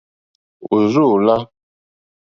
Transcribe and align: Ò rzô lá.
Ò 0.75 0.75
rzô 0.83 1.07
lá. 1.25 1.37